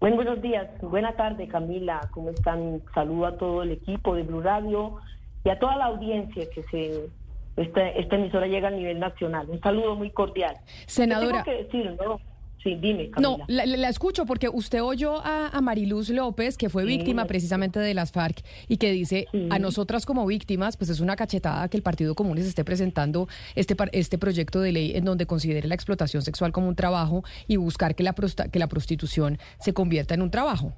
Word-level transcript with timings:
Buen 0.00 0.16
buenos 0.16 0.40
días, 0.40 0.66
buena 0.80 1.12
tarde 1.12 1.46
Camila, 1.46 2.00
¿cómo 2.12 2.30
están? 2.30 2.80
Saludo 2.94 3.26
a 3.26 3.36
todo 3.36 3.62
el 3.62 3.72
equipo 3.72 4.14
de 4.14 4.22
Blue 4.22 4.40
Radio 4.40 4.96
y 5.44 5.50
a 5.50 5.58
toda 5.58 5.76
la 5.76 5.84
audiencia 5.84 6.48
que 6.48 6.62
se 6.70 7.10
esta, 7.56 7.86
esta 7.90 8.16
emisora 8.16 8.46
llega 8.46 8.68
a 8.68 8.70
nivel 8.70 8.98
nacional. 8.98 9.50
Un 9.50 9.60
saludo 9.60 9.96
muy 9.96 10.08
cordial. 10.10 10.56
Senadora. 10.86 11.42
¿Qué 11.42 11.50
tengo 11.50 11.58
que 11.58 11.64
decir, 11.64 11.96
no? 12.02 12.18
Sí, 12.62 12.76
dime, 12.78 13.10
Camila. 13.10 13.38
No, 13.38 13.44
la, 13.48 13.88
escucho 13.88 14.26
porque 14.26 14.48
usted 14.50 14.82
oyó 14.82 15.20
a, 15.24 15.58
Mariluz 15.62 16.10
López, 16.10 16.58
que 16.58 16.68
fue 16.68 16.84
víctima 16.84 17.24
precisamente 17.24 17.80
de 17.80 17.94
las 17.94 18.12
FARC, 18.12 18.42
y 18.68 18.76
que 18.76 18.92
dice, 18.92 19.26
a 19.50 19.58
nosotras 19.58 20.04
como 20.04 20.26
víctimas, 20.26 20.76
pues 20.76 20.90
es 20.90 21.00
una 21.00 21.16
cachetada 21.16 21.68
que 21.68 21.76
el 21.78 21.82
Partido 21.82 22.14
Comunes 22.14 22.46
esté 22.46 22.64
presentando 22.64 23.28
este, 23.54 23.74
este 23.92 24.18
proyecto 24.18 24.60
de 24.60 24.72
ley 24.72 24.92
en 24.94 25.04
donde 25.04 25.26
considere 25.26 25.66
la 25.68 25.74
explotación 25.74 26.22
sexual 26.22 26.52
como 26.52 26.68
un 26.68 26.76
trabajo 26.76 27.24
y 27.48 27.56
buscar 27.56 27.94
que 27.94 28.02
la, 28.02 28.14
que 28.14 28.58
la 28.58 28.68
prostitución 28.68 29.38
se 29.58 29.72
convierta 29.72 30.14
en 30.14 30.22
un 30.22 30.30
trabajo. 30.30 30.74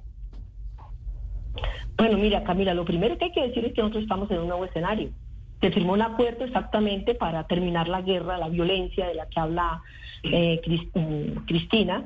Bueno, 1.97 2.17
mira, 2.17 2.43
Camila, 2.43 2.73
lo 2.73 2.85
primero 2.85 3.17
que 3.17 3.25
hay 3.25 3.31
que 3.31 3.47
decir 3.47 3.65
es 3.65 3.73
que 3.73 3.81
nosotros 3.81 4.03
estamos 4.03 4.31
en 4.31 4.39
un 4.39 4.47
nuevo 4.47 4.65
escenario. 4.65 5.11
Se 5.63 5.71
firmó 5.71 5.93
un 5.93 6.01
acuerdo 6.01 6.43
exactamente 6.43 7.15
para 7.15 7.47
terminar 7.47 7.87
la 7.87 8.01
guerra, 8.01 8.37
la 8.37 8.49
violencia 8.49 9.07
de 9.07 9.15
la 9.15 9.27
que 9.27 9.39
habla 9.39 9.81
eh, 10.23 10.59
mm, 10.93 11.45
Cristina. 11.45 12.03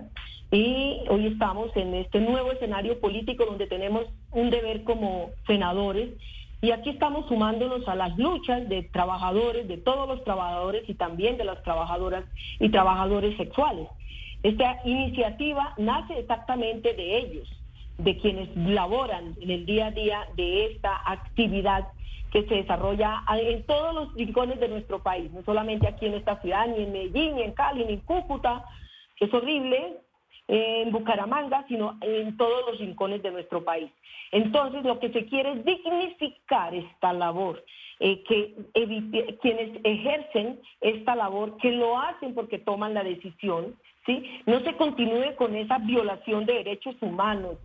Y 0.51 0.99
hoy 1.09 1.25
estamos 1.25 1.75
en 1.75 1.95
este 1.95 2.19
nuevo 2.19 2.51
escenario 2.51 2.99
político 2.99 3.47
donde 3.47 3.65
tenemos 3.65 4.05
un 4.29 4.51
deber 4.51 4.83
como 4.83 5.31
senadores 5.47 6.09
y 6.61 6.69
aquí 6.69 6.91
estamos 6.91 7.27
sumándonos 7.29 7.87
a 7.87 7.95
las 7.95 8.15
luchas 8.15 8.69
de 8.69 8.83
trabajadores, 8.83 9.67
de 9.67 9.77
todos 9.77 10.07
los 10.07 10.23
trabajadores 10.23 10.87
y 10.87 10.93
también 10.93 11.37
de 11.37 11.45
las 11.45 11.63
trabajadoras 11.63 12.25
y 12.59 12.69
trabajadores 12.69 13.35
sexuales. 13.37 13.87
Esta 14.43 14.81
iniciativa 14.85 15.73
nace 15.79 16.19
exactamente 16.19 16.93
de 16.93 17.17
ellos, 17.17 17.49
de 17.97 18.17
quienes 18.19 18.55
laboran 18.55 19.33
en 19.41 19.49
el 19.49 19.65
día 19.65 19.87
a 19.87 19.91
día 19.91 20.27
de 20.35 20.67
esta 20.67 21.01
actividad 21.11 21.87
que 22.31 22.43
se 22.43 22.55
desarrolla 22.55 23.23
en 23.29 23.65
todos 23.65 23.93
los 23.93 24.13
rincones 24.15 24.59
de 24.59 24.67
nuestro 24.67 25.01
país, 25.01 25.31
no 25.31 25.43
solamente 25.43 25.87
aquí 25.87 26.07
en 26.07 26.15
esta 26.15 26.39
ciudad, 26.41 26.67
ni 26.67 26.83
en 26.83 26.91
Medellín, 26.91 27.35
ni 27.35 27.43
en 27.43 27.53
Cali, 27.53 27.85
ni 27.85 27.93
en 27.93 27.99
Cúcuta, 28.01 28.65
es 29.19 29.33
horrible, 29.33 29.97
en 30.47 30.91
Bucaramanga, 30.91 31.65
sino 31.67 31.97
en 32.01 32.37
todos 32.37 32.65
los 32.67 32.79
rincones 32.79 33.21
de 33.21 33.31
nuestro 33.31 33.63
país. 33.63 33.89
Entonces, 34.31 34.83
lo 34.83 34.99
que 34.99 35.09
se 35.11 35.25
quiere 35.25 35.53
es 35.53 35.65
dignificar 35.65 36.73
esta 36.73 37.13
labor, 37.13 37.63
eh, 37.99 38.23
que 38.23 38.55
quienes 39.41 39.79
ejercen 39.83 40.59
esta 40.81 41.15
labor, 41.15 41.57
que 41.57 41.71
lo 41.71 41.99
hacen 41.99 42.33
porque 42.33 42.59
toman 42.59 42.93
la 42.93 43.03
decisión, 43.03 43.75
¿sí? 44.05 44.41
No 44.45 44.59
se 44.61 44.75
continúe 44.75 45.35
con 45.35 45.55
esa 45.55 45.79
violación 45.79 46.45
de 46.45 46.53
derechos 46.53 46.95
humanos, 47.01 47.57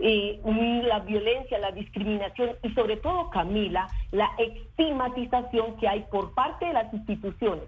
eh, 0.00 0.40
la 0.86 1.00
violencia, 1.00 1.58
la 1.58 1.72
discriminación 1.72 2.50
y 2.62 2.70
sobre 2.70 2.96
todo, 2.96 3.30
Camila, 3.30 3.88
la 4.12 4.30
estigmatización 4.38 5.76
que 5.76 5.88
hay 5.88 6.04
por 6.10 6.34
parte 6.34 6.66
de 6.66 6.72
las 6.72 6.92
instituciones. 6.92 7.64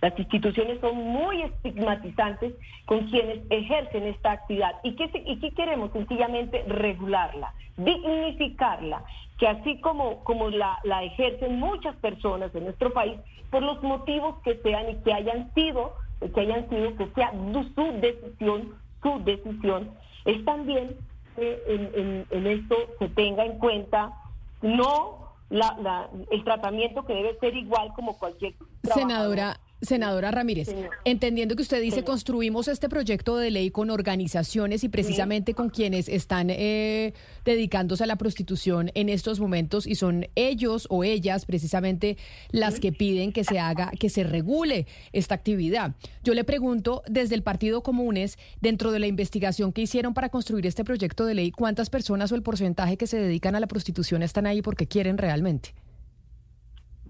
Las 0.00 0.18
instituciones 0.18 0.80
son 0.80 0.96
muy 0.96 1.42
estigmatizantes 1.42 2.54
con 2.86 3.08
quienes 3.08 3.38
ejercen 3.50 4.04
esta 4.04 4.32
actividad. 4.32 4.74
¿Y 4.82 4.96
qué, 4.96 5.10
y 5.26 5.38
qué 5.38 5.50
queremos? 5.52 5.92
Sencillamente 5.92 6.64
regularla, 6.66 7.54
dignificarla, 7.76 9.04
que 9.38 9.46
así 9.46 9.80
como, 9.80 10.24
como 10.24 10.50
la, 10.50 10.78
la 10.82 11.04
ejercen 11.04 11.58
muchas 11.58 11.94
personas 11.96 12.52
en 12.54 12.64
nuestro 12.64 12.92
país, 12.92 13.14
por 13.50 13.62
los 13.62 13.82
motivos 13.82 14.36
que 14.42 14.56
sean 14.62 14.90
y 14.90 14.96
que 15.02 15.12
hayan 15.12 15.52
sido, 15.54 15.94
que 16.34 16.40
hayan 16.40 16.68
sido, 16.68 16.96
que 16.96 17.06
sea 17.14 17.32
su 17.74 17.92
decisión, 18.00 18.74
su 19.02 19.22
decisión, 19.24 19.90
es 20.24 20.44
también 20.44 20.96
en, 21.36 22.26
en, 22.30 22.46
esto 22.46 22.76
se 22.98 23.08
tenga 23.08 23.44
en 23.44 23.58
cuenta 23.58 24.12
no 24.60 25.32
la, 25.50 26.08
el 26.30 26.44
tratamiento 26.44 27.04
que 27.04 27.14
debe 27.14 27.38
ser 27.38 27.56
igual 27.56 27.92
como 27.94 28.18
cualquier 28.18 28.54
senadora 28.82 29.58
Senadora 29.82 30.30
Ramírez, 30.30 30.74
entendiendo 31.04 31.56
que 31.56 31.62
usted 31.62 31.82
dice 31.82 32.04
construimos 32.04 32.68
este 32.68 32.88
proyecto 32.88 33.36
de 33.36 33.50
ley 33.50 33.70
con 33.70 33.90
organizaciones 33.90 34.84
y 34.84 34.88
precisamente 34.88 35.54
con 35.54 35.70
quienes 35.70 36.08
están 36.08 36.50
eh, 36.50 37.14
dedicándose 37.44 38.04
a 38.04 38.06
la 38.06 38.14
prostitución 38.14 38.92
en 38.94 39.08
estos 39.08 39.40
momentos 39.40 39.88
y 39.88 39.96
son 39.96 40.28
ellos 40.36 40.86
o 40.88 41.02
ellas 41.02 41.46
precisamente 41.46 42.16
las 42.52 42.78
que 42.78 42.92
piden 42.92 43.32
que 43.32 43.42
se 43.42 43.58
haga, 43.58 43.90
que 43.98 44.08
se 44.08 44.22
regule 44.22 44.86
esta 45.12 45.34
actividad. 45.34 45.96
Yo 46.22 46.34
le 46.34 46.44
pregunto, 46.44 47.02
desde 47.08 47.34
el 47.34 47.42
Partido 47.42 47.82
Comunes, 47.82 48.38
dentro 48.60 48.92
de 48.92 49.00
la 49.00 49.08
investigación 49.08 49.72
que 49.72 49.82
hicieron 49.82 50.14
para 50.14 50.28
construir 50.28 50.66
este 50.66 50.84
proyecto 50.84 51.26
de 51.26 51.34
ley, 51.34 51.50
¿cuántas 51.50 51.90
personas 51.90 52.30
o 52.30 52.36
el 52.36 52.42
porcentaje 52.42 52.96
que 52.96 53.08
se 53.08 53.18
dedican 53.18 53.56
a 53.56 53.60
la 53.60 53.66
prostitución 53.66 54.22
están 54.22 54.46
ahí 54.46 54.62
porque 54.62 54.86
quieren 54.86 55.18
realmente? 55.18 55.74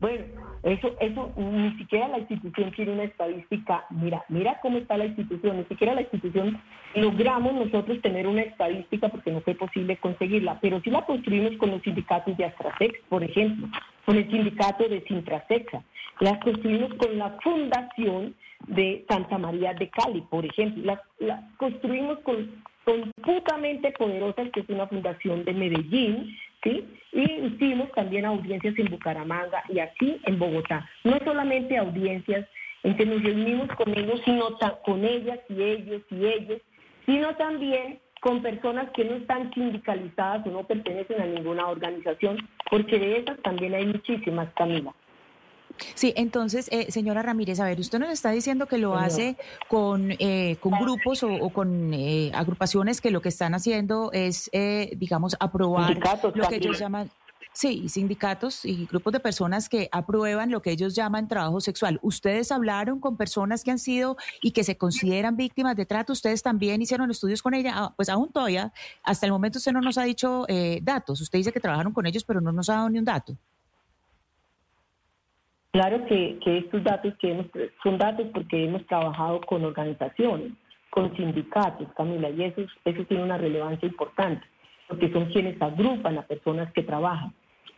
Bueno, 0.02 0.24
eso, 0.64 0.96
eso 0.98 1.32
ni 1.36 1.78
siquiera 1.78 2.08
la 2.08 2.18
institución 2.18 2.72
tiene 2.72 2.90
una 2.90 3.04
estadística. 3.04 3.86
Mira, 3.90 4.24
mira 4.28 4.58
cómo 4.60 4.78
está 4.78 4.96
la 4.96 5.06
institución. 5.06 5.58
Ni 5.58 5.64
siquiera 5.66 5.94
la 5.94 6.00
institución 6.00 6.60
logramos 6.96 7.54
nosotros 7.54 8.02
tener 8.02 8.26
una 8.26 8.42
estadística 8.42 9.08
porque 9.08 9.30
no 9.30 9.42
fue 9.42 9.54
posible 9.54 9.96
conseguirla, 9.98 10.58
pero 10.60 10.80
sí 10.80 10.90
la 10.90 11.06
construimos 11.06 11.56
con 11.56 11.70
los 11.70 11.82
sindicatos 11.82 12.36
de 12.36 12.46
Astrasex, 12.46 12.98
por 13.08 13.22
ejemplo, 13.22 13.68
con 14.04 14.16
el 14.16 14.28
sindicato 14.28 14.88
de 14.88 15.02
Sintrasexa. 15.02 15.84
La 16.18 16.40
construimos 16.40 16.92
con 16.94 17.16
la 17.16 17.38
fundación 17.40 18.34
de 18.66 19.04
Santa 19.08 19.38
María 19.38 19.72
de 19.74 19.88
Cali, 19.88 20.22
por 20.22 20.44
ejemplo. 20.44 20.82
La, 20.84 21.02
la 21.20 21.48
construimos 21.58 22.18
con 22.24 22.60
completamente 22.84 23.92
poderosas, 23.92 24.50
que 24.50 24.60
es 24.60 24.68
una 24.68 24.88
fundación 24.88 25.44
de 25.44 25.52
Medellín, 25.52 26.36
Y 26.64 26.84
hicimos 27.12 27.90
también 27.92 28.24
audiencias 28.24 28.78
en 28.78 28.90
Bucaramanga 28.90 29.62
y 29.68 29.78
aquí 29.80 30.20
en 30.24 30.38
Bogotá. 30.38 30.88
No 31.04 31.18
solamente 31.24 31.76
audiencias 31.76 32.46
en 32.82 32.96
que 32.96 33.06
nos 33.06 33.22
reunimos 33.22 33.68
con 33.70 33.96
ellos, 33.96 34.20
sino 34.24 34.58
con 34.84 35.04
ellas 35.04 35.38
y 35.48 35.62
ellos 35.62 36.02
y 36.10 36.26
ellos, 36.26 36.60
sino 37.06 37.34
también 37.36 38.00
con 38.20 38.40
personas 38.40 38.88
que 38.90 39.04
no 39.04 39.16
están 39.16 39.52
sindicalizadas 39.52 40.46
o 40.46 40.50
no 40.50 40.64
pertenecen 40.64 41.20
a 41.20 41.26
ninguna 41.26 41.66
organización, 41.66 42.36
porque 42.70 42.98
de 42.98 43.18
esas 43.18 43.40
también 43.42 43.74
hay 43.74 43.86
muchísimas, 43.86 44.48
Camila. 44.54 44.94
Sí, 45.94 46.12
entonces, 46.16 46.68
eh, 46.70 46.90
señora 46.90 47.22
Ramírez, 47.22 47.60
a 47.60 47.64
ver, 47.64 47.78
usted 47.80 47.98
nos 47.98 48.10
está 48.10 48.30
diciendo 48.30 48.66
que 48.66 48.78
lo 48.78 48.96
hace 48.96 49.36
con, 49.68 50.12
eh, 50.18 50.56
con 50.60 50.72
grupos 50.72 51.22
o, 51.22 51.50
con 51.50 51.92
eh, 51.94 52.30
agrupaciones 52.34 53.00
que 53.00 53.10
lo 53.10 53.20
que 53.22 53.28
están 53.28 53.54
haciendo 53.54 54.10
es, 54.12 54.50
digamos, 54.96 55.36
aprobar 55.40 55.98
lo 56.34 56.48
que 56.48 56.56
ellos 56.56 56.78
llaman... 56.78 57.10
Sí, 57.54 57.90
sindicatos 57.90 58.64
y 58.64 58.86
grupos 58.86 59.12
de 59.12 59.20
personas 59.20 59.68
que 59.68 59.90
aprueban 59.92 60.50
lo 60.50 60.62
que 60.62 60.70
ellos 60.70 60.94
llaman 60.94 61.28
trabajo 61.28 61.60
sexual. 61.60 61.98
¿Ustedes 62.00 62.50
hablaron 62.50 62.98
con 62.98 63.18
personas 63.18 63.62
que 63.62 63.70
han 63.70 63.78
sido 63.78 64.16
y 64.40 64.52
que 64.52 64.64
se 64.64 64.78
consideran 64.78 65.36
víctimas 65.36 65.76
de 65.76 65.84
trato? 65.84 66.14
¿Ustedes 66.14 66.42
también 66.42 66.80
hicieron 66.80 67.10
estudios 67.10 67.42
con 67.42 67.52
ella? 67.52 67.74
Ah, 67.76 67.92
pues 67.94 68.08
aún 68.08 68.32
todavía, 68.32 68.72
hasta 69.02 69.26
el 69.26 69.32
momento 69.32 69.58
usted 69.58 69.72
no 69.72 69.82
nos 69.82 69.98
ha 69.98 70.04
dicho 70.04 70.46
datos. 70.80 71.20
Usted 71.20 71.40
dice 71.40 71.52
que 71.52 71.60
trabajaron 71.60 71.92
con 71.92 72.06
ellos, 72.06 72.24
pero 72.24 72.40
no 72.40 72.52
nos 72.52 72.70
ha 72.70 72.76
dado 72.76 72.88
ni 72.88 72.98
un 72.98 73.04
dato. 73.04 73.36
Claro 75.72 76.04
que, 76.04 76.38
estos 76.44 76.84
datos 76.84 77.14
que 77.18 77.30
hemos, 77.30 77.46
son 77.82 77.96
datos 77.96 78.26
porque 78.34 78.64
hemos 78.64 78.86
trabajado 78.86 79.40
con 79.40 79.64
organizaciones, 79.64 80.52
con 80.90 81.16
sindicatos, 81.16 81.88
Camila, 81.96 82.28
y 82.28 82.44
eso, 82.44 82.60
eso 82.84 83.04
tiene 83.06 83.24
una 83.24 83.38
relevancia 83.38 83.88
importante, 83.88 84.46
porque 84.86 85.10
son 85.10 85.26
quienes 85.32 85.60
agrupan 85.62 86.18
a 86.18 86.26
personas 86.26 86.70
que 86.74 86.82
trabajan. 86.82 87.32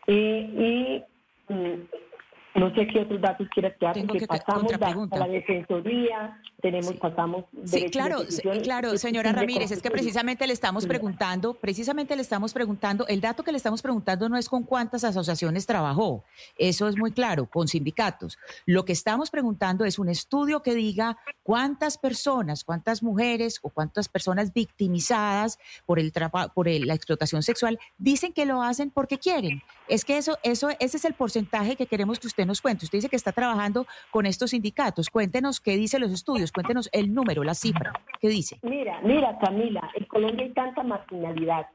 Eh, 0.09 1.05
y 1.49 1.53
mm, 1.53 2.59
no 2.59 2.75
sé 2.75 2.89
qué 2.89 3.01
otros 3.01 3.21
datos 3.21 3.49
quieras 3.51 3.75
dar, 3.81 3.95
porque 4.07 4.27
pasamos 4.27 4.73
a 4.73 5.17
la 5.19 5.29
defensoría, 5.29 6.41
tenemos, 6.65 6.93
sí. 6.93 6.99
pasamos. 6.99 7.45
Sí, 7.67 7.91
claro, 7.91 8.23
claro, 8.63 8.97
señora 8.97 9.33
Ramírez, 9.33 9.71
es 9.71 9.83
que 9.83 9.91
precisamente 9.91 10.47
le 10.47 10.55
estamos 10.55 10.87
preguntando, 10.87 11.53
precisamente 11.53 12.17
le 12.17 12.23
estamos 12.23 12.55
preguntando, 12.55 13.07
el 13.07 13.21
dato 13.21 13.43
que 13.43 13.53
le 13.53 13.59
estamos 13.59 13.83
preguntando 13.83 14.31
no 14.31 14.39
es 14.39 14.49
con 14.49 14.63
cuántas 14.63 15.05
asociaciones 15.05 15.67
trabajó, 15.67 16.25
eso 16.57 16.89
es 16.89 16.97
muy 16.97 17.13
claro, 17.13 17.51
con 17.51 17.69
sindicatos. 17.69 18.39
Lo 18.65 18.87
que 18.87 18.95
estamos 18.95 19.31
preguntando 19.31 19.85
es 19.85 19.99
un 19.99 20.09
estudio 20.09 20.63
que 20.63 20.75
diga 20.75 21.19
cuántas 21.43 21.99
personas, 21.99 22.65
cuántas 22.65 23.03
mujeres 23.03 23.59
o 23.61 23.69
cuántas 23.69 24.09
personas 24.09 24.55
victimizadas 24.55 25.59
por 25.85 25.99
el 25.99 26.15
por 26.55 26.67
la 26.67 26.95
explotación 26.95 27.43
sexual 27.43 27.79
dicen 27.99 28.33
que 28.33 28.47
lo 28.47 28.63
hacen 28.63 28.91
porque 28.91 29.19
quieren. 29.19 29.63
Es 29.87 30.07
que 30.07 30.17
eso, 30.17 30.39
eso, 30.43 30.71
ese 30.81 30.97
es 30.97 31.05
el 31.05 31.13
porcentaje 31.13 31.77
que 31.77 31.87
queremos 31.87 32.19
que 32.19 32.27
usted 32.27 32.47
nos 32.47 32.63
cuente. 32.63 32.87
Usted 32.87 32.99
dice 32.99 33.11
que 33.11 33.17
está 33.17 33.33
trabajando 33.33 33.87
con 34.11 34.25
estos 34.25 34.51
sindicatos. 34.53 35.11
Cuéntenos 35.11 35.61
qué 35.61 35.77
dicen 35.77 36.01
los 36.01 36.11
estudios, 36.11 36.54
cuéntenos 36.55 36.89
el 36.93 37.13
número, 37.13 37.45
la 37.45 37.55
cifra. 37.55 37.93
¿Qué 38.21 38.29
dice? 38.29 38.59
Mira, 38.63 39.01
mira, 39.03 39.37
Camila, 39.39 39.91
en 39.95 40.05
Colombia 40.07 40.47
hay 40.47 40.53
tanta 40.53 40.83
marginalidad, 40.83 41.67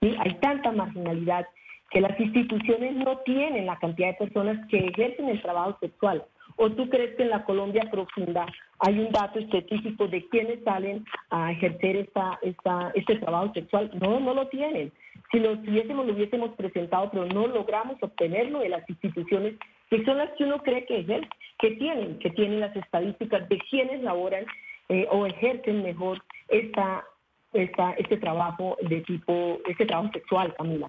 hay 0.00 0.34
tanta 0.40 0.72
marginalidad 0.72 1.46
que 1.90 2.00
las 2.00 2.18
instituciones 2.18 2.96
no 2.96 3.18
tienen 3.18 3.66
la 3.66 3.78
cantidad 3.78 4.08
de 4.08 4.26
personas 4.26 4.66
que 4.68 4.78
ejercen 4.78 5.28
el 5.28 5.42
trabajo 5.42 5.76
sexual. 5.80 6.24
¿O 6.56 6.70
tú 6.70 6.88
crees 6.88 7.16
que 7.16 7.22
en 7.22 7.30
la 7.30 7.44
Colombia 7.44 7.88
profunda 7.90 8.46
hay 8.80 8.98
un 8.98 9.12
dato 9.12 9.38
específico 9.38 10.08
de 10.08 10.26
quiénes 10.28 10.62
salen 10.64 11.04
a 11.30 11.52
ejercer 11.52 11.96
esta, 11.96 12.38
esta, 12.42 12.90
este 12.94 13.16
trabajo 13.16 13.52
sexual. 13.52 13.90
No, 14.00 14.20
no 14.20 14.34
lo 14.34 14.48
tienen. 14.48 14.90
Si 15.30 15.38
lo 15.38 15.58
tuviésemos, 15.58 16.06
lo 16.06 16.14
hubiésemos 16.14 16.50
presentado, 16.56 17.10
pero 17.10 17.26
no 17.26 17.46
logramos 17.46 18.02
obtenerlo 18.02 18.60
de 18.60 18.70
las 18.70 18.88
instituciones 18.88 19.54
que 19.90 20.04
son 20.04 20.18
las 20.18 20.30
que 20.32 20.44
uno 20.44 20.58
cree 20.62 20.86
que 20.86 21.00
ejercen, 21.00 21.28
que 21.58 21.72
tienen, 21.72 22.18
que 22.20 22.30
tienen 22.30 22.60
las 22.60 22.74
estadísticas 22.74 23.48
de 23.48 23.58
quiénes 23.68 24.02
laboran 24.02 24.46
eh, 24.88 25.06
o 25.10 25.26
ejercen 25.26 25.82
mejor 25.82 26.22
esta, 26.48 27.04
este 27.52 28.16
trabajo 28.16 28.76
de 28.82 29.00
tipo, 29.02 29.58
este 29.68 29.86
trabajo 29.86 30.12
sexual, 30.12 30.54
Camila. 30.56 30.88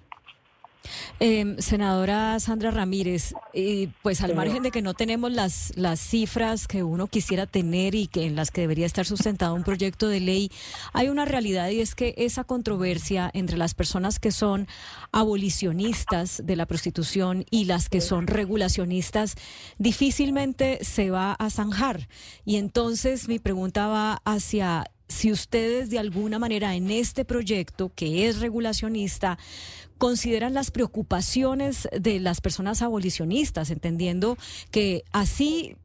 Eh, 1.20 1.56
senadora 1.58 2.38
Sandra 2.40 2.70
Ramírez, 2.70 3.34
pues 4.02 4.22
al 4.22 4.34
margen 4.34 4.62
de 4.62 4.70
que 4.70 4.82
no 4.82 4.94
tenemos 4.94 5.32
las, 5.32 5.72
las 5.76 6.00
cifras 6.00 6.66
que 6.66 6.82
uno 6.82 7.06
quisiera 7.06 7.46
tener 7.46 7.94
y 7.94 8.06
que 8.06 8.26
en 8.26 8.36
las 8.36 8.50
que 8.50 8.62
debería 8.62 8.86
estar 8.86 9.06
sustentado 9.06 9.54
un 9.54 9.64
proyecto 9.64 10.08
de 10.08 10.20
ley, 10.20 10.50
hay 10.92 11.08
una 11.08 11.24
realidad 11.24 11.68
y 11.70 11.80
es 11.80 11.94
que 11.94 12.14
esa 12.16 12.44
controversia 12.44 13.30
entre 13.34 13.56
las 13.56 13.74
personas 13.74 14.18
que 14.18 14.32
son 14.32 14.66
abolicionistas 15.12 16.42
de 16.44 16.56
la 16.56 16.66
prostitución 16.66 17.44
y 17.50 17.64
las 17.66 17.88
que 17.88 18.00
son 18.00 18.26
regulacionistas 18.26 19.36
difícilmente 19.78 20.78
se 20.82 21.10
va 21.10 21.32
a 21.32 21.50
zanjar. 21.50 22.08
Y 22.44 22.56
entonces 22.56 23.28
mi 23.28 23.38
pregunta 23.38 23.86
va 23.86 24.22
hacia 24.24 24.90
si 25.12 25.30
ustedes 25.30 25.90
de 25.90 25.98
alguna 25.98 26.38
manera 26.38 26.74
en 26.74 26.90
este 26.90 27.24
proyecto 27.24 27.92
que 27.94 28.28
es 28.28 28.40
regulacionista 28.40 29.38
consideran 29.98 30.52
las 30.52 30.72
preocupaciones 30.72 31.88
de 31.96 32.18
las 32.18 32.40
personas 32.40 32.82
abolicionistas, 32.82 33.70
entendiendo 33.70 34.36
que 34.72 35.04
así 35.12 35.76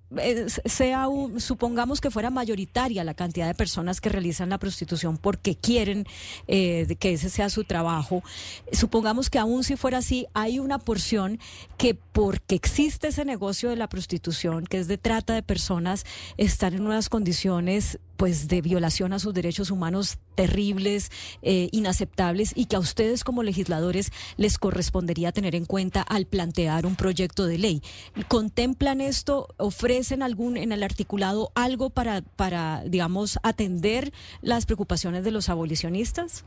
sea 0.66 1.08
supongamos 1.38 2.00
que 2.00 2.10
fuera 2.10 2.30
mayoritaria 2.30 3.04
la 3.04 3.14
cantidad 3.14 3.46
de 3.46 3.54
personas 3.54 4.00
que 4.00 4.08
realizan 4.08 4.50
la 4.50 4.58
prostitución 4.58 5.18
porque 5.18 5.56
quieren 5.56 6.06
eh, 6.48 6.96
que 6.98 7.12
ese 7.12 7.30
sea 7.30 7.50
su 7.50 7.66
trabajo 7.66 8.24
supongamos 8.72 9.30
que 9.30 9.38
aún 9.38 9.66
si 9.66 9.76
fuera 9.76 9.98
así 9.98 10.26
hay 10.34 10.60
una 10.60 10.80
porción 10.80 11.40
que 11.78 11.94
porque 11.94 12.56
existe 12.56 13.10
ese 13.10 13.26
negocio 13.26 13.70
de 13.70 13.76
la 13.76 13.90
prostitución 13.90 14.66
que 14.66 14.80
es 14.80 14.88
de 14.88 14.98
trata 14.98 15.34
de 15.34 15.44
personas 15.44 16.06
están 16.38 16.74
en 16.74 16.86
unas 16.86 17.10
condiciones 17.10 18.00
pues 18.18 18.48
de 18.48 18.62
violación 18.62 19.14
a 19.14 19.20
sus 19.20 19.34
derechos 19.34 19.72
humanos 19.72 20.20
terribles 20.36 21.12
eh, 21.42 21.70
inaceptables 21.72 22.54
y 22.56 22.66
que 22.66 22.76
a 22.76 22.80
ustedes 22.80 23.24
como 23.24 23.44
legisladores 23.44 24.12
les 24.38 24.58
correspondería 24.58 25.32
tener 25.32 25.56
en 25.56 25.66
cuenta 25.66 26.02
al 26.02 26.26
plantear 26.26 26.86
un 26.86 26.96
proyecto 26.96 27.46
de 27.46 27.58
ley. 27.58 27.82
Contemplan 28.28 29.00
esto 29.02 29.48
ofrecen 29.58 30.18
en 30.18 30.24
algún 30.24 30.58
en 30.58 30.72
el 30.72 30.84
articulado 30.84 31.52
algo 31.56 31.90
para 31.90 32.22
para 32.22 32.84
digamos 32.86 33.40
atender 33.44 34.12
las 34.42 34.66
preocupaciones 34.66 35.24
de 35.24 35.32
los 35.32 35.50
abolicionistas? 35.50 36.46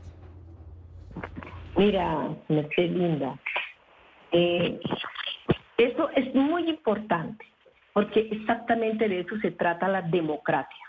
Mira, 1.77 2.35
Mercedes 2.49 2.91
Linda, 2.91 3.39
eh, 4.31 4.79
eso 5.77 6.09
es 6.15 6.33
muy 6.35 6.69
importante 6.69 7.45
porque 7.93 8.27
exactamente 8.31 9.07
de 9.07 9.21
eso 9.21 9.35
se 9.41 9.51
trata 9.51 9.87
la 9.87 10.01
democracia, 10.01 10.85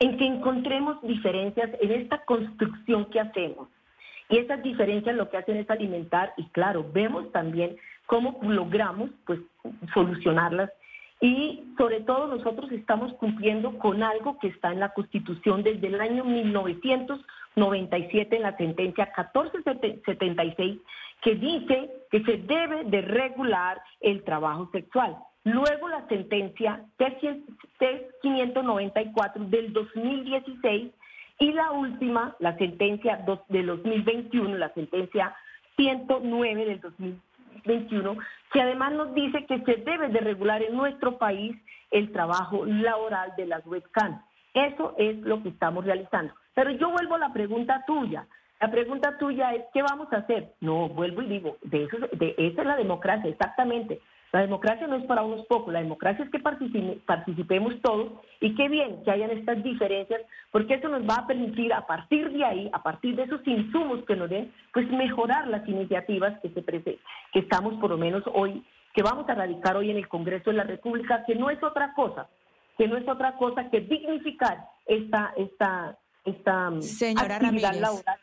en 0.00 0.16
que 0.16 0.26
encontremos 0.26 1.00
diferencias 1.02 1.70
en 1.80 1.92
esta 1.92 2.24
construcción 2.24 3.04
que 3.06 3.20
hacemos. 3.20 3.68
Y 4.28 4.38
esas 4.38 4.62
diferencias 4.62 5.14
lo 5.14 5.30
que 5.30 5.36
hacen 5.36 5.56
es 5.56 5.70
alimentar 5.70 6.32
y 6.36 6.48
claro, 6.48 6.84
vemos 6.92 7.30
también 7.32 7.76
cómo 8.06 8.38
logramos 8.42 9.10
pues 9.26 9.38
solucionarlas 9.92 10.70
y 11.20 11.62
sobre 11.78 12.00
todo 12.00 12.26
nosotros 12.26 12.72
estamos 12.72 13.12
cumpliendo 13.14 13.78
con 13.78 14.02
algo 14.02 14.36
que 14.38 14.48
está 14.48 14.72
en 14.72 14.80
la 14.80 14.92
Constitución 14.92 15.62
desde 15.62 15.86
el 15.86 16.00
año 16.00 16.24
1997 16.24 18.36
en 18.36 18.42
la 18.42 18.56
sentencia 18.56 19.12
1476 19.16 20.80
que 21.22 21.36
dice 21.36 21.90
que 22.10 22.24
se 22.24 22.38
debe 22.38 22.82
de 22.84 23.00
regular 23.00 23.80
el 24.00 24.24
trabajo 24.24 24.68
sexual. 24.72 25.16
Luego 25.44 25.88
la 25.88 26.06
sentencia 26.08 26.84
594 28.22 29.44
del 29.44 29.72
2016 29.72 30.92
y 31.38 31.52
la 31.52 31.70
última, 31.72 32.34
la 32.38 32.56
sentencia 32.56 33.24
del 33.48 33.66
2021, 33.66 34.56
la 34.56 34.72
sentencia 34.74 35.36
109 35.76 36.64
del 36.64 36.80
2021 36.80 37.34
21, 37.64 38.16
que 38.52 38.60
además 38.60 38.92
nos 38.92 39.14
dice 39.14 39.44
que 39.46 39.60
se 39.60 39.76
debe 39.76 40.08
de 40.08 40.20
regular 40.20 40.62
en 40.62 40.76
nuestro 40.76 41.18
país 41.18 41.56
el 41.90 42.12
trabajo 42.12 42.64
laboral 42.64 43.32
de 43.36 43.46
las 43.46 43.66
webcams. 43.66 44.20
Eso 44.52 44.94
es 44.98 45.16
lo 45.18 45.42
que 45.42 45.48
estamos 45.50 45.84
realizando. 45.84 46.32
Pero 46.54 46.70
yo 46.72 46.90
vuelvo 46.90 47.16
a 47.16 47.18
la 47.18 47.32
pregunta 47.32 47.82
tuya. 47.86 48.26
La 48.60 48.70
pregunta 48.70 49.18
tuya 49.18 49.52
es, 49.54 49.64
¿qué 49.72 49.82
vamos 49.82 50.12
a 50.12 50.18
hacer? 50.18 50.54
No, 50.60 50.88
vuelvo 50.88 51.22
y 51.22 51.26
digo, 51.26 51.56
de 51.62 51.84
eso, 51.84 51.96
de, 52.12 52.34
esa 52.38 52.62
es 52.62 52.66
la 52.66 52.76
democracia, 52.76 53.28
exactamente. 53.28 54.00
La 54.34 54.40
democracia 54.40 54.88
no 54.88 54.96
es 54.96 55.04
para 55.04 55.22
unos 55.22 55.46
pocos, 55.46 55.72
la 55.72 55.78
democracia 55.78 56.24
es 56.24 56.30
que 56.32 56.40
participemos 56.40 57.80
todos 57.82 58.14
y 58.40 58.52
qué 58.56 58.68
bien 58.68 59.04
que 59.04 59.12
hayan 59.12 59.30
estas 59.30 59.62
diferencias, 59.62 60.22
porque 60.50 60.74
eso 60.74 60.88
nos 60.88 61.02
va 61.02 61.18
a 61.20 61.26
permitir 61.28 61.72
a 61.72 61.86
partir 61.86 62.32
de 62.32 62.44
ahí, 62.44 62.68
a 62.72 62.82
partir 62.82 63.14
de 63.14 63.22
esos 63.22 63.46
insumos 63.46 64.04
que 64.04 64.16
nos 64.16 64.28
den, 64.28 64.52
pues 64.72 64.90
mejorar 64.90 65.46
las 65.46 65.68
iniciativas 65.68 66.36
que, 66.40 66.48
se 66.48 66.64
que 66.64 67.38
estamos 67.38 67.74
por 67.74 67.90
lo 67.90 67.96
menos 67.96 68.24
hoy, 68.34 68.64
que 68.92 69.04
vamos 69.04 69.28
a 69.28 69.36
radicar 69.36 69.76
hoy 69.76 69.92
en 69.92 69.98
el 69.98 70.08
Congreso 70.08 70.50
de 70.50 70.56
la 70.56 70.64
República, 70.64 71.22
que 71.24 71.36
no 71.36 71.48
es 71.48 71.62
otra 71.62 71.94
cosa, 71.94 72.26
que 72.76 72.88
no 72.88 72.96
es 72.96 73.06
otra 73.06 73.36
cosa 73.36 73.70
que 73.70 73.82
dignificar 73.82 74.66
esta, 74.84 75.32
esta, 75.36 75.96
esta 76.24 76.72
Señora 76.80 77.36
actividad 77.36 77.76
laboral 77.76 78.18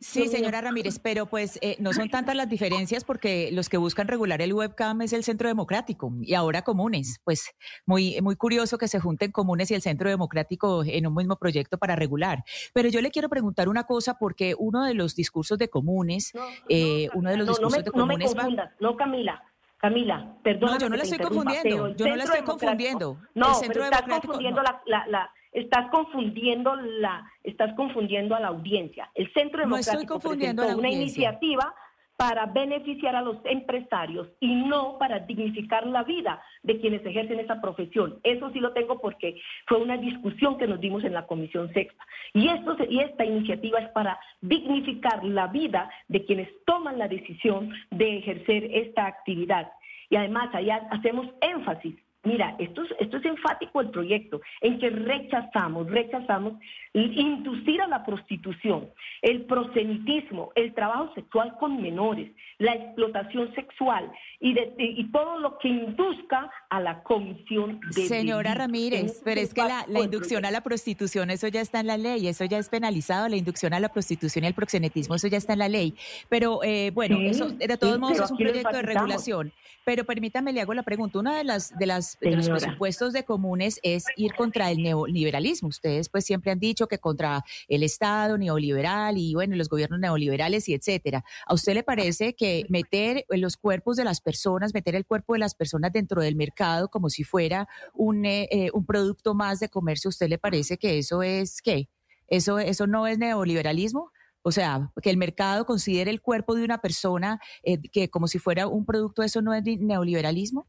Sí, 0.00 0.28
señora 0.28 0.60
Ramírez, 0.60 0.98
pero 0.98 1.26
pues 1.26 1.58
eh, 1.62 1.76
no 1.78 1.92
son 1.92 2.08
tantas 2.10 2.34
las 2.34 2.48
diferencias 2.48 3.04
porque 3.04 3.50
los 3.52 3.68
que 3.68 3.76
buscan 3.76 4.08
regular 4.08 4.42
el 4.42 4.52
webcam 4.52 5.02
es 5.02 5.12
el 5.12 5.24
Centro 5.24 5.48
Democrático 5.48 6.12
y 6.20 6.34
ahora 6.34 6.62
comunes. 6.62 7.20
Pues 7.24 7.54
muy, 7.86 8.20
muy 8.20 8.36
curioso 8.36 8.78
que 8.78 8.88
se 8.88 9.00
junten 9.00 9.32
comunes 9.32 9.70
y 9.70 9.74
el 9.74 9.82
Centro 9.82 10.08
Democrático 10.08 10.84
en 10.84 11.06
un 11.06 11.14
mismo 11.14 11.36
proyecto 11.36 11.78
para 11.78 11.96
regular. 11.96 12.44
Pero 12.72 12.88
yo 12.88 13.00
le 13.00 13.10
quiero 13.10 13.28
preguntar 13.28 13.68
una 13.68 13.84
cosa 13.84 14.18
porque 14.18 14.54
uno 14.58 14.84
de 14.84 14.94
los 14.94 15.14
discursos 15.14 15.58
de 15.58 15.68
comunes, 15.68 16.32
eh, 16.68 17.08
uno 17.14 17.30
de 17.30 17.36
los 17.38 17.48
discursos 17.48 17.84
de 17.84 17.90
comunes... 17.90 18.34
No 18.34 18.50
me 18.50 18.56
no, 18.80 18.96
Camila. 18.96 19.42
Camila, 19.78 20.36
perdón. 20.42 20.70
No, 20.72 20.78
yo 20.78 20.88
no 20.88 20.96
la 20.96 21.04
estoy 21.04 21.18
confundiendo. 21.18 21.94
Yo 21.94 22.08
no 22.08 22.16
la 22.16 22.24
estoy 22.24 22.42
confundiendo. 22.42 23.20
No, 23.34 23.60
pero 23.66 23.84
estás 23.84 24.02
confundiendo 24.02 24.60
la, 24.60 24.82
la 25.06 25.30
estás 25.52 25.90
confundiendo 25.90 26.74
la, 26.76 27.30
estás 27.42 27.74
confundiendo 27.74 28.34
a 28.34 28.40
la 28.40 28.48
audiencia. 28.48 29.10
El 29.14 29.32
Centro 29.32 29.60
Democrático 29.60 30.18
presentó 30.18 30.76
una 30.76 30.90
iniciativa 30.90 31.74
para 32.18 32.46
beneficiar 32.46 33.14
a 33.14 33.22
los 33.22 33.36
empresarios 33.44 34.26
y 34.40 34.52
no 34.52 34.98
para 34.98 35.20
dignificar 35.20 35.86
la 35.86 36.02
vida 36.02 36.42
de 36.64 36.80
quienes 36.80 37.06
ejercen 37.06 37.38
esa 37.38 37.60
profesión. 37.60 38.18
Eso 38.24 38.50
sí 38.50 38.58
lo 38.58 38.72
tengo 38.72 39.00
porque 39.00 39.40
fue 39.68 39.78
una 39.78 39.96
discusión 39.96 40.58
que 40.58 40.66
nos 40.66 40.80
dimos 40.80 41.04
en 41.04 41.14
la 41.14 41.28
Comisión 41.28 41.72
Sexta. 41.72 42.04
Y, 42.34 42.48
esto, 42.48 42.76
y 42.88 42.98
esta 42.98 43.24
iniciativa 43.24 43.78
es 43.78 43.88
para 43.90 44.18
dignificar 44.40 45.24
la 45.24 45.46
vida 45.46 45.88
de 46.08 46.24
quienes 46.24 46.48
toman 46.64 46.98
la 46.98 47.06
decisión 47.06 47.72
de 47.92 48.18
ejercer 48.18 48.64
esta 48.64 49.06
actividad. 49.06 49.70
Y 50.10 50.16
además 50.16 50.52
allá 50.52 50.88
hacemos 50.90 51.28
énfasis 51.40 51.94
Mira, 52.28 52.54
esto 52.58 52.82
es, 52.82 52.90
esto 53.00 53.16
es 53.16 53.24
enfático 53.24 53.80
el 53.80 53.88
proyecto, 53.88 54.42
en 54.60 54.78
que 54.78 54.90
rechazamos, 54.90 55.90
rechazamos 55.90 56.54
inducir 56.92 57.80
a 57.80 57.86
la 57.86 58.04
prostitución, 58.04 58.90
el 59.22 59.46
prosenitismo, 59.46 60.52
el 60.54 60.74
trabajo 60.74 61.10
sexual 61.14 61.56
con 61.58 61.80
menores, 61.80 62.30
la 62.58 62.74
explotación 62.74 63.54
sexual 63.54 64.10
y, 64.40 64.54
y 64.78 65.10
todo 65.10 65.38
lo 65.38 65.58
que 65.58 65.68
induzca 65.68 66.50
a 66.68 66.80
la 66.80 67.02
comisión 67.02 67.80
de... 67.94 68.06
Señora 68.06 68.54
Ramírez, 68.54 69.22
pero 69.24 69.40
es 69.40 69.54
que 69.54 69.62
la, 69.62 69.86
inducción 70.00 70.44
a 70.44 70.50
la 70.50 70.60
prostitución, 70.60 71.30
eso 71.30 71.48
ya 71.48 71.62
está 71.62 71.80
en 71.80 71.86
la 71.86 71.96
ley, 71.96 72.28
eso 72.28 72.44
ya 72.44 72.58
es 72.58 72.68
penalizado, 72.68 73.28
la 73.28 73.36
inducción 73.36 73.72
a 73.72 73.80
la 73.80 73.88
prostitución 73.88 74.44
y 74.44 74.48
el 74.48 74.54
proxenetismo, 74.54 75.14
eso 75.14 75.28
ya 75.28 75.38
está 75.38 75.54
en 75.54 75.60
la 75.60 75.68
ley. 75.68 75.94
Pero 76.28 76.62
eh, 76.62 76.90
bueno, 76.90 77.18
eso 77.20 77.48
de 77.48 77.76
todos 77.78 77.98
modos 77.98 78.20
es 78.20 78.30
un 78.30 78.36
proyecto 78.36 78.76
de 78.76 78.82
regulación. 78.82 79.52
Pero 79.84 80.04
permítame, 80.04 80.52
le 80.52 80.60
hago 80.60 80.74
la 80.74 80.82
pregunta, 80.82 81.18
una 81.18 81.38
de 81.38 81.44
las, 81.44 81.76
de 81.78 81.86
las 81.86 82.17
de 82.20 82.36
los 82.36 82.48
presupuestos 82.48 83.12
de 83.12 83.24
comunes 83.24 83.78
es 83.82 84.04
ir 84.16 84.34
contra 84.34 84.70
el 84.70 84.82
neoliberalismo. 84.82 85.68
Ustedes 85.68 86.08
pues 86.08 86.24
siempre 86.24 86.50
han 86.50 86.58
dicho 86.58 86.86
que 86.86 86.98
contra 86.98 87.44
el 87.68 87.82
Estado 87.82 88.38
neoliberal 88.38 89.18
y 89.18 89.34
bueno, 89.34 89.56
los 89.56 89.68
gobiernos 89.68 90.00
neoliberales 90.00 90.68
y 90.68 90.74
etcétera. 90.74 91.24
¿A 91.46 91.54
usted 91.54 91.74
le 91.74 91.82
parece 91.82 92.34
que 92.34 92.64
meter 92.68 93.24
los 93.28 93.56
cuerpos 93.56 93.96
de 93.96 94.04
las 94.04 94.20
personas, 94.20 94.74
meter 94.74 94.94
el 94.94 95.06
cuerpo 95.06 95.34
de 95.34 95.40
las 95.40 95.54
personas 95.54 95.92
dentro 95.92 96.22
del 96.22 96.36
mercado 96.36 96.88
como 96.88 97.10
si 97.10 97.24
fuera 97.24 97.68
un, 97.94 98.24
eh, 98.24 98.48
eh, 98.50 98.70
un 98.72 98.84
producto 98.84 99.34
más 99.34 99.60
de 99.60 99.68
comercio, 99.68 100.08
¿a 100.08 100.10
usted 100.10 100.28
le 100.28 100.38
parece 100.38 100.78
que 100.78 100.98
eso 100.98 101.22
es 101.22 101.62
qué? 101.62 101.88
¿Eso, 102.26 102.58
eso 102.58 102.86
no 102.86 103.06
es 103.06 103.18
neoliberalismo? 103.18 104.12
O 104.42 104.52
sea, 104.52 104.92
que 105.02 105.10
el 105.10 105.16
mercado 105.16 105.66
considere 105.66 106.10
el 106.10 106.20
cuerpo 106.20 106.54
de 106.54 106.64
una 106.64 106.80
persona 106.80 107.40
eh, 107.62 107.80
que 107.90 108.08
como 108.08 108.28
si 108.28 108.38
fuera 108.38 108.66
un 108.66 108.84
producto, 108.86 109.22
¿eso 109.22 109.42
no 109.42 109.52
es 109.52 109.62
neoliberalismo? 109.64 110.68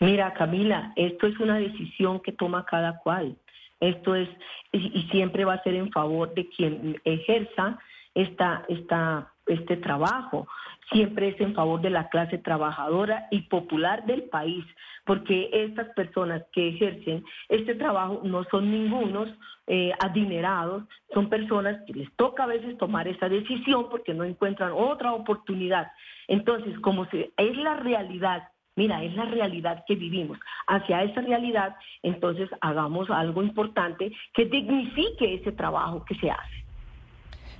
Mira, 0.00 0.32
Camila, 0.34 0.92
esto 0.96 1.26
es 1.26 1.38
una 1.38 1.58
decisión 1.58 2.20
que 2.20 2.32
toma 2.32 2.64
cada 2.64 2.98
cual. 2.98 3.36
Esto 3.80 4.14
es, 4.14 4.28
y, 4.72 5.02
siempre 5.10 5.44
va 5.44 5.54
a 5.54 5.62
ser 5.62 5.74
en 5.74 5.90
favor 5.90 6.32
de 6.34 6.48
quien 6.48 7.00
ejerza 7.04 7.78
esta, 8.14 8.64
esta, 8.68 9.32
este 9.46 9.76
trabajo. 9.76 10.48
Siempre 10.90 11.28
es 11.28 11.40
en 11.40 11.54
favor 11.54 11.80
de 11.80 11.90
la 11.90 12.08
clase 12.08 12.38
trabajadora 12.38 13.26
y 13.30 13.42
popular 13.42 14.04
del 14.06 14.24
país, 14.24 14.64
porque 15.04 15.50
estas 15.52 15.88
personas 15.94 16.42
que 16.52 16.68
ejercen 16.68 17.24
este 17.48 17.74
trabajo 17.74 18.20
no 18.24 18.44
son 18.44 18.70
ningunos 18.70 19.28
eh, 19.66 19.92
adinerados, 20.00 20.84
son 21.12 21.28
personas 21.28 21.82
que 21.86 21.94
les 21.94 22.12
toca 22.16 22.44
a 22.44 22.48
veces 22.48 22.76
tomar 22.78 23.08
esa 23.08 23.28
decisión 23.28 23.88
porque 23.90 24.12
no 24.12 24.24
encuentran 24.24 24.72
otra 24.72 25.12
oportunidad. 25.12 25.90
Entonces, 26.28 26.78
como 26.80 27.06
se, 27.06 27.32
es 27.36 27.56
la 27.56 27.76
realidad 27.76 28.48
Mira, 28.76 29.04
es 29.04 29.14
la 29.14 29.26
realidad 29.26 29.84
que 29.86 29.94
vivimos. 29.94 30.38
Hacia 30.66 31.02
esa 31.02 31.20
realidad, 31.20 31.76
entonces 32.02 32.48
hagamos 32.60 33.08
algo 33.10 33.42
importante 33.42 34.12
que 34.34 34.46
dignifique 34.46 35.34
ese 35.34 35.52
trabajo 35.52 36.04
que 36.04 36.16
se 36.16 36.30
hace. 36.30 36.64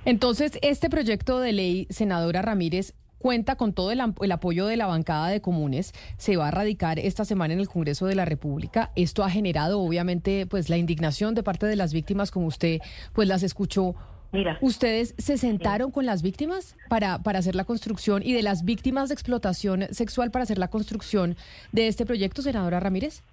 Entonces, 0.03 0.59
este 0.61 0.89
proyecto 0.89 1.39
de 1.39 1.53
ley, 1.53 1.87
senadora 1.89 2.41
Ramírez, 2.41 2.93
cuenta 3.17 3.55
con 3.55 3.73
todo 3.73 3.91
el, 3.91 4.01
apoyo 4.31 4.67
de 4.67 4.77
la 4.77 4.85
bancada 4.85 5.29
de 5.29 5.41
comunes. 5.41 5.93
Se 6.17 6.37
va 6.37 6.49
a 6.49 6.51
radicar 6.51 6.99
esta 6.99 7.25
semana 7.25 7.55
en 7.55 7.59
el 7.59 7.67
Congreso 7.67 8.05
de 8.05 8.13
la 8.13 8.25
República. 8.25 8.91
Esto 8.95 9.23
ha 9.23 9.31
generado, 9.31 9.79
obviamente, 9.79 10.45
pues 10.45 10.69
la 10.69 10.77
indignación 10.77 11.33
de 11.33 11.41
parte 11.41 11.65
de 11.65 11.75
las 11.75 11.91
víctimas, 11.91 12.29
como 12.29 12.45
usted 12.45 12.81
pues 13.13 13.27
las 13.27 13.41
escuchó 13.41 13.95
Mira. 14.31 14.57
¿Ustedes 14.61 15.15
se 15.17 15.37
sentaron 15.37 15.91
con 15.91 16.05
las 16.05 16.21
víctimas 16.21 16.75
para, 16.89 17.19
para 17.19 17.39
hacer 17.39 17.55
la 17.55 17.63
construcción 17.63 18.21
y 18.23 18.33
de 18.33 18.43
las 18.43 18.65
víctimas 18.65 19.09
de 19.09 19.13
explotación 19.13 19.83
sexual 19.91 20.31
para 20.31 20.43
hacer 20.43 20.57
la 20.57 20.67
construcción 20.67 21.37
de 21.71 21.87
este 21.87 22.05
proyecto, 22.05 22.41
senadora 22.41 22.79
Ramírez? 22.79 23.23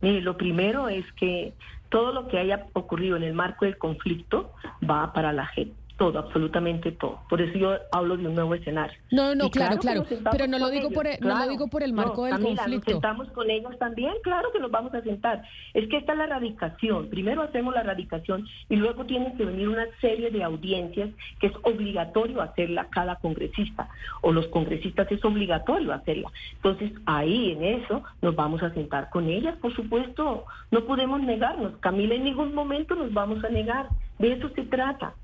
Mire, 0.00 0.20
lo 0.20 0.36
primero 0.36 0.88
es 0.88 1.04
que 1.12 1.52
todo 1.88 2.12
lo 2.12 2.28
que 2.28 2.38
haya 2.38 2.66
ocurrido 2.72 3.16
en 3.16 3.22
el 3.22 3.34
marco 3.34 3.64
del 3.64 3.78
conflicto 3.78 4.52
va 4.88 5.12
para 5.12 5.32
la 5.32 5.46
gente 5.46 5.87
todo, 5.98 6.18
absolutamente 6.18 6.92
todo. 6.92 7.20
Por 7.28 7.42
eso 7.42 7.58
yo 7.58 7.76
hablo 7.92 8.16
de 8.16 8.26
un 8.26 8.34
nuevo 8.34 8.54
escenario. 8.54 8.96
No, 9.10 9.34
no, 9.34 9.50
claro, 9.50 9.76
claro, 9.78 10.06
pero 10.30 10.46
no 10.46 10.58
lo 10.58 10.70
digo 10.70 10.90
por 10.90 11.06
el, 11.06 11.18
no 11.20 11.36
lo 11.36 11.48
digo 11.48 11.68
por 11.68 11.82
el 11.82 11.92
marco 11.92 12.24
del 12.24 12.40
conflicto. 12.40 12.70
Nos 12.70 12.84
sentamos 12.84 13.28
con 13.32 13.50
ellos 13.50 13.76
también, 13.78 14.14
claro 14.22 14.50
que 14.52 14.60
nos 14.60 14.70
vamos 14.70 14.94
a 14.94 15.02
sentar. 15.02 15.42
Es 15.74 15.88
que 15.88 15.98
esta 15.98 16.12
es 16.12 16.18
la 16.18 16.26
radicación. 16.26 17.10
Primero 17.10 17.42
hacemos 17.42 17.74
la 17.74 17.82
radicación 17.82 18.46
y 18.68 18.76
luego 18.76 19.04
tienen 19.04 19.36
que 19.36 19.44
venir 19.44 19.68
una 19.68 19.86
serie 20.00 20.30
de 20.30 20.42
audiencias 20.42 21.10
que 21.40 21.48
es 21.48 21.52
obligatorio 21.62 22.40
hacerla 22.40 22.88
cada 22.90 23.16
congresista 23.16 23.88
o 24.22 24.32
los 24.32 24.46
congresistas 24.48 25.10
es 25.10 25.24
obligatorio 25.24 25.92
hacerla. 25.92 26.30
Entonces 26.54 26.92
ahí 27.06 27.52
en 27.52 27.64
eso 27.64 28.02
nos 28.22 28.36
vamos 28.36 28.62
a 28.62 28.72
sentar 28.72 29.10
con 29.10 29.28
ellas, 29.28 29.56
por 29.60 29.74
supuesto. 29.74 30.44
No 30.70 30.84
podemos 30.84 31.20
negarnos. 31.20 31.72
Camila, 31.80 32.14
en 32.14 32.24
ningún 32.24 32.54
momento 32.54 32.94
nos 32.94 33.12
vamos 33.12 33.44
a 33.44 33.48
negar. 33.48 33.88
De 34.18 34.32
eso 34.32 34.48
se 34.50 34.62
trata. 34.62 35.14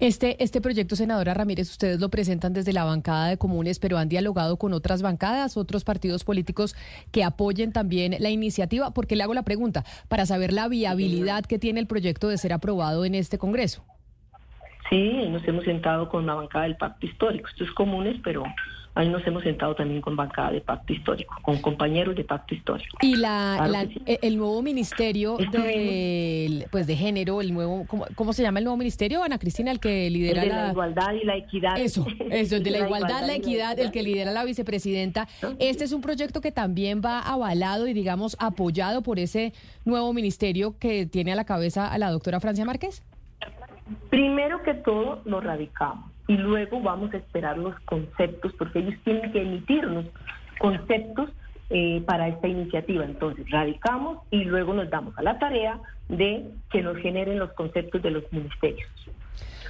Este, 0.00 0.42
este 0.42 0.60
proyecto, 0.60 0.96
senadora 0.96 1.34
Ramírez, 1.34 1.70
ustedes 1.70 2.00
lo 2.00 2.08
presentan 2.08 2.52
desde 2.52 2.72
la 2.72 2.84
bancada 2.84 3.28
de 3.28 3.36
comunes, 3.36 3.78
pero 3.78 3.98
han 3.98 4.08
dialogado 4.08 4.56
con 4.56 4.72
otras 4.72 5.02
bancadas, 5.02 5.56
otros 5.56 5.84
partidos 5.84 6.24
políticos 6.24 6.74
que 7.10 7.24
apoyen 7.24 7.72
también 7.72 8.16
la 8.18 8.30
iniciativa. 8.30 8.92
¿Por 8.92 9.06
qué 9.06 9.16
le 9.16 9.22
hago 9.22 9.34
la 9.34 9.42
pregunta? 9.42 9.84
Para 10.08 10.26
saber 10.26 10.52
la 10.52 10.68
viabilidad 10.68 11.44
que 11.44 11.58
tiene 11.58 11.80
el 11.80 11.86
proyecto 11.86 12.28
de 12.28 12.38
ser 12.38 12.52
aprobado 12.52 13.04
en 13.04 13.14
este 13.14 13.38
Congreso. 13.38 13.84
Sí, 14.90 15.10
nos 15.30 15.46
hemos 15.48 15.64
sentado 15.64 16.08
con 16.08 16.26
la 16.26 16.34
bancada 16.34 16.64
del 16.64 16.76
pacto 16.76 17.06
histórico. 17.06 17.48
Esto 17.48 17.64
es 17.64 17.70
comunes, 17.70 18.16
pero 18.22 18.44
Ahí 18.94 19.08
nos 19.08 19.26
hemos 19.26 19.42
sentado 19.42 19.74
también 19.74 20.02
con 20.02 20.16
bancada 20.16 20.52
de 20.52 20.60
pacto 20.60 20.92
histórico, 20.92 21.34
con 21.40 21.62
compañeros 21.62 22.14
de 22.14 22.24
pacto 22.24 22.54
histórico. 22.54 22.98
Y 23.00 23.16
la, 23.16 23.86
e, 24.04 24.18
el 24.20 24.36
nuevo 24.36 24.60
ministerio 24.60 25.38
de, 25.38 26.66
pues 26.70 26.86
de 26.86 26.96
género, 26.96 27.40
el 27.40 27.54
nuevo, 27.54 27.86
¿cómo, 28.14 28.32
se 28.34 28.42
llama 28.42 28.58
el 28.58 28.66
nuevo 28.66 28.76
ministerio, 28.76 29.22
Ana 29.22 29.38
Cristina, 29.38 29.70
el 29.70 29.80
que 29.80 30.10
lidera 30.10 30.42
el 30.42 30.48
de 30.50 30.54
la, 30.54 30.70
igualdad 30.70 31.14
y 31.14 31.24
la 31.24 31.36
equidad. 31.36 31.78
Eso, 31.78 32.06
eso, 32.30 32.56
el 32.56 32.62
de 32.62 32.70
la, 32.78 32.78
igualdad, 32.80 33.26
la 33.26 33.34
equidad, 33.34 33.78
el 33.78 33.92
que 33.92 34.02
lidera 34.02 34.30
la 34.30 34.44
vicepresidenta. 34.44 35.26
Este 35.58 35.84
es 35.84 35.92
un 35.92 36.02
proyecto 36.02 36.42
que 36.42 36.52
también 36.52 37.00
va 37.02 37.20
avalado 37.20 37.86
y 37.86 37.94
digamos 37.94 38.36
apoyado 38.40 39.02
por 39.02 39.18
ese 39.18 39.54
nuevo 39.86 40.12
ministerio 40.12 40.76
que 40.78 41.06
tiene 41.06 41.32
a 41.32 41.36
la 41.36 41.44
cabeza 41.44 41.90
a 41.90 41.96
la 41.96 42.10
doctora 42.10 42.40
Francia 42.40 42.66
Márquez. 42.66 43.02
Primero 44.10 44.62
que 44.62 44.74
todo, 44.74 45.22
lo 45.24 45.40
radicamos 45.40 46.11
y 46.28 46.36
luego 46.36 46.80
vamos 46.80 47.12
a 47.14 47.18
esperar 47.18 47.58
los 47.58 47.78
conceptos, 47.80 48.52
porque 48.58 48.80
ellos 48.80 48.94
tienen 49.04 49.32
que 49.32 49.42
emitirnos 49.42 50.06
conceptos 50.58 51.30
eh, 51.70 52.02
para 52.06 52.28
esta 52.28 52.48
iniciativa. 52.48 53.04
Entonces, 53.04 53.50
radicamos 53.50 54.18
y 54.30 54.44
luego 54.44 54.74
nos 54.74 54.90
damos 54.90 55.16
a 55.18 55.22
la 55.22 55.38
tarea 55.38 55.80
de 56.08 56.44
que 56.70 56.82
nos 56.82 56.96
generen 56.98 57.38
los 57.38 57.52
conceptos 57.52 58.02
de 58.02 58.10
los 58.10 58.32
ministerios. 58.32 58.88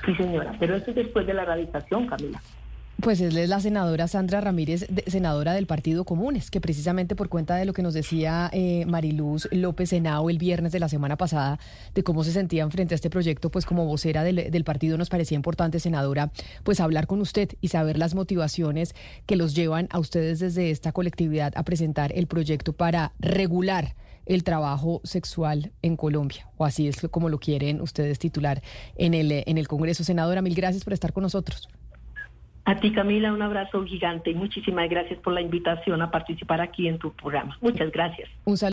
Sí, 0.05 0.15
señora, 0.17 0.55
pero 0.59 0.75
eso 0.75 0.91
es 0.91 0.97
después 0.97 1.27
de 1.27 1.35
la 1.35 1.45
radicación, 1.45 2.07
Camila. 2.07 2.41
Pues 3.03 3.21
es 3.21 3.35
la 3.35 3.59
senadora 3.59 4.07
Sandra 4.07 4.41
Ramírez, 4.41 4.87
senadora 5.09 5.55
del 5.55 5.67
Partido 5.67 6.05
Comunes, 6.05 6.53
que 6.53 6.61
precisamente 6.61 7.17
por 7.17 7.29
cuenta 7.29 7.57
de 7.57 7.65
lo 7.65 7.73
que 7.73 7.83
nos 7.83 7.95
decía 7.95 8.49
eh, 8.53 8.85
Mariluz 8.87 9.49
López 9.51 9.91
Senao 9.91 10.31
el 10.31 10.39
viernes 10.39 10.71
de 10.71 10.79
la 10.79 10.89
semana 10.89 11.17
pasada, 11.17 11.59
de 11.97 12.05
cómo 12.05 12.23
se 12.23 12.31
sentían 12.31 12.71
frente 12.71 12.95
a 12.95 12.97
este 12.97 13.11
proyecto, 13.11 13.51
pues 13.51 13.67
como 13.67 13.87
vocera 13.87 14.23
del, 14.23 14.53
del 14.53 14.63
partido 14.63 14.99
nos 14.99 15.09
parecía 15.09 15.35
importante, 15.35 15.81
senadora, 15.81 16.31
pues 16.63 16.79
hablar 16.79 17.09
con 17.09 17.21
usted 17.21 17.49
y 17.61 17.69
saber 17.69 17.99
las 17.99 18.15
motivaciones 18.15 18.95
que 19.27 19.35
los 19.35 19.57
llevan 19.57 19.89
a 19.91 19.99
ustedes 19.99 20.39
desde 20.39 20.71
esta 20.71 20.93
colectividad 20.93 21.53
a 21.57 21.65
presentar 21.65 22.13
el 22.15 22.29
proyecto 22.29 22.73
para 22.73 23.15
regular 23.19 23.97
el 24.27 24.45
trabajo 24.45 25.01
sexual 25.03 25.73
en 25.83 25.97
Colombia, 25.97 26.49
o 26.57 26.65
así 26.65 26.87
es 26.87 27.01
como 27.11 27.29
lo 27.29 27.41
quieren 27.41 27.81
ustedes 27.81 28.21
titular 28.21 28.63
en 28.95 29.15
el, 29.15 29.43
en 29.45 29.59
el 29.59 29.67
Congreso. 29.67 30.05
Senadora, 30.05 30.41
mil 30.41 30.55
gracias 30.55 30.85
por 30.85 30.93
estar 30.93 31.13
con 31.13 31.25
nosotros. 31.25 31.69
A 32.65 32.77
ti, 32.77 32.93
Camila, 32.93 33.33
un 33.33 33.43
abrazo 33.43 33.85
gigante 33.85 34.31
y 34.31 34.35
muchísimas 34.35 34.89
gracias 34.89 35.19
por 35.19 35.33
la 35.33 35.41
invitación 35.41 36.01
a 36.01 36.11
participar 36.11 36.61
aquí 36.61 36.87
en 36.87 36.99
tu 36.99 37.13
programa. 37.13 37.59
Muchas 37.61 37.91
gracias. 37.91 38.29
Un 38.45 38.57
saludo. 38.57 38.71